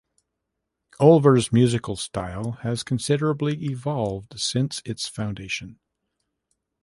[0.99, 5.79] Ulver’s musical style has considerably evolved since its foundation.